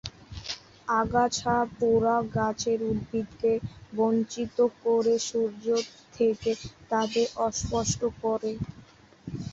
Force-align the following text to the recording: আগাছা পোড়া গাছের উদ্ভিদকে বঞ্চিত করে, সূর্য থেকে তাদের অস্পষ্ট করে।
আগাছা 0.95 1.55
পোড়া 1.75 2.17
গাছের 2.35 2.79
উদ্ভিদকে 2.91 3.53
বঞ্চিত 3.93 4.55
করে, 4.81 5.15
সূর্য 5.27 5.65
থেকে 6.13 6.51
তাদের 6.91 7.25
অস্পষ্ট 7.47 8.01
করে। 8.21 8.51